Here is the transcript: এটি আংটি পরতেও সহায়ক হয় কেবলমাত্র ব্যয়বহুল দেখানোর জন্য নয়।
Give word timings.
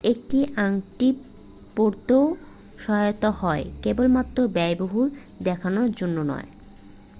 এটি 0.03 0.39
আংটি 0.57 1.07
পরতেও 1.75 2.23
সহায়ক 2.79 3.23
হয় 3.41 3.63
কেবলমাত্র 3.81 4.37
ব্যয়বহুল 4.47 5.07
দেখানোর 5.43 5.89
জন্য 5.91 6.17
নয়। 6.21 6.47